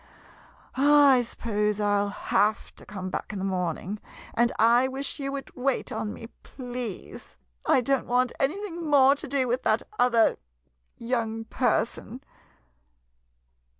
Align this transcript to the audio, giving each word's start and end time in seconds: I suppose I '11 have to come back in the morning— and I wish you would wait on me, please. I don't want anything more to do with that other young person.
I 0.75 1.21
suppose 1.21 1.79
I 1.79 1.97
'11 1.99 2.11
have 2.29 2.73
to 2.77 2.87
come 2.87 3.11
back 3.11 3.31
in 3.31 3.37
the 3.37 3.45
morning— 3.45 3.99
and 4.33 4.51
I 4.57 4.87
wish 4.87 5.19
you 5.19 5.31
would 5.31 5.55
wait 5.55 5.91
on 5.91 6.11
me, 6.11 6.25
please. 6.41 7.37
I 7.67 7.81
don't 7.81 8.07
want 8.07 8.33
anything 8.39 8.83
more 8.89 9.13
to 9.13 9.27
do 9.27 9.47
with 9.47 9.61
that 9.61 9.83
other 9.99 10.37
young 10.97 11.43
person. 11.43 12.23